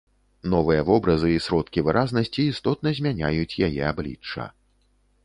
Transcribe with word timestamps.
Новыя 0.51 0.79
вобразы 0.87 1.27
і 1.33 1.43
сродкі 1.47 1.83
выразнасці 1.87 2.45
істотна 2.53 2.95
змяняюць 3.01 3.57
яе 3.67 3.79
аблічча. 3.91 4.49